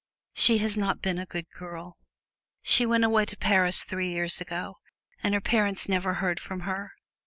She 0.33 0.57
has 0.57 0.79
not 0.79 1.03
been 1.03 1.19
a 1.19 1.27
good 1.27 1.45
girl. 1.51 1.99
She 2.63 2.87
went 2.87 3.03
away 3.03 3.23
to 3.25 3.37
Paris, 3.37 3.83
three 3.83 4.09
years 4.09 4.41
ago, 4.41 4.79
and 5.21 5.35
her 5.35 5.41
parents 5.41 5.87
never 5.87 6.15
heard 6.15 6.39
from 6.39 6.61
her. 6.61 6.93